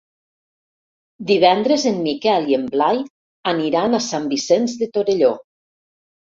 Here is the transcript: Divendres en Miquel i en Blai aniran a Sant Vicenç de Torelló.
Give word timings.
Divendres 1.31 1.85
en 1.91 1.99
Miquel 2.07 2.49
i 2.53 2.57
en 2.59 2.65
Blai 2.77 3.03
aniran 3.55 4.01
a 4.01 4.03
Sant 4.09 4.29
Vicenç 4.35 4.77
de 4.83 4.91
Torelló. 4.99 5.35